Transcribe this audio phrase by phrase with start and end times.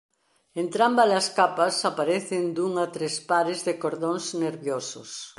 [0.63, 5.09] Entrámbalas capas aparecen dun a tres pares de cordóns nerviosos.